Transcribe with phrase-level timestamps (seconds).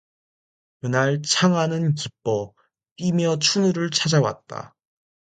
[0.79, 2.55] 그날 창하는 기뻐
[2.95, 4.73] 뛰며 춘우를 찾아왔다.